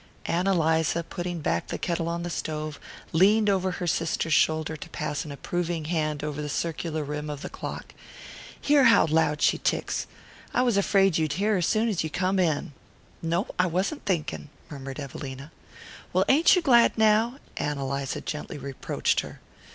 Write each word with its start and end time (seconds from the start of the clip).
Ann 0.25 0.47
Eliza, 0.47 1.03
putting 1.03 1.41
back 1.41 1.67
the 1.67 1.77
kettle 1.77 2.09
on 2.09 2.23
the 2.23 2.31
stove, 2.31 2.79
leaned 3.11 3.51
over 3.51 3.73
her 3.73 3.85
sister's 3.85 4.33
shoulder 4.33 4.75
to 4.75 4.89
pass 4.89 5.23
an 5.23 5.31
approving 5.31 5.85
hand 5.85 6.23
over 6.23 6.41
the 6.41 6.49
circular 6.49 7.03
rim 7.03 7.29
of 7.29 7.43
the 7.43 7.51
clock. 7.51 7.93
"Hear 8.59 8.85
how 8.85 9.05
loud 9.05 9.43
she 9.43 9.59
ticks. 9.59 10.07
I 10.55 10.63
was 10.63 10.75
afraid 10.75 11.19
you'd 11.19 11.33
hear 11.33 11.53
her 11.53 11.61
soon 11.61 11.87
as 11.87 12.03
you 12.03 12.09
come 12.09 12.39
in." 12.39 12.73
"No. 13.21 13.45
I 13.59 13.67
wasn't 13.67 14.03
thinking," 14.05 14.49
murmured 14.71 14.99
Evelina. 14.99 15.51
"Well, 16.13 16.25
ain't 16.27 16.55
you 16.55 16.63
glad 16.63 16.97
now?" 16.97 17.37
Ann 17.57 17.77
Eliza 17.77 18.21
gently 18.21 18.57
reproached 18.57 19.19
her. 19.19 19.39